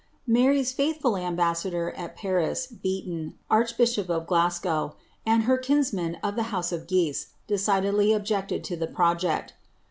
Mary^s 0.27 0.75
lithful 0.79 1.15
ambassador 1.15 1.91
at 1.91 2.15
Paris, 2.15 2.65
Beaton, 2.65 3.35
archbishop 3.51 4.09
of 4.09 4.25
Glasgow, 4.25 4.95
and 5.27 5.43
her 5.43 5.59
jnsmen 5.59 6.17
of 6.23 6.35
the 6.35 6.41
house 6.49 6.71
of 6.71 6.87
Guise, 6.87 7.27
decidedly 7.45 8.11
objected 8.11 8.63
to 8.63 8.75
the 8.75 8.87
project. 8.87 9.53